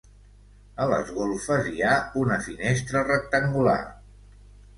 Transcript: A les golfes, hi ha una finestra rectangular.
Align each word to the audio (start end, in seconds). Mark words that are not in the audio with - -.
A 0.85 0.87
les 0.93 1.11
golfes, 1.17 1.69
hi 1.73 1.83
ha 1.89 1.91
una 2.23 2.39
finestra 2.47 3.05
rectangular. 3.11 3.79